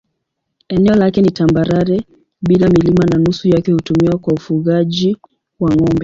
Eneo 0.67 0.95
lake 0.95 1.21
ni 1.21 1.31
tambarare 1.31 2.03
bila 2.41 2.69
milima 2.69 3.05
na 3.05 3.17
nusu 3.17 3.47
yake 3.49 3.71
hutumiwa 3.71 4.17
kwa 4.17 4.33
ufugaji 4.33 5.17
wa 5.59 5.75
ng'ombe. 5.75 5.99